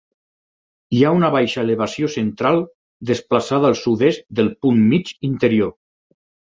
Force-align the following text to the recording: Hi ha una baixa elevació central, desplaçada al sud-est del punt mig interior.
Hi 0.95 1.01
ha 1.03 1.11
una 1.17 1.29
baixa 1.35 1.59
elevació 1.65 2.09
central, 2.15 2.59
desplaçada 3.13 3.73
al 3.73 3.79
sud-est 3.85 4.29
del 4.41 4.53
punt 4.67 4.85
mig 4.95 5.17
interior. 5.33 5.77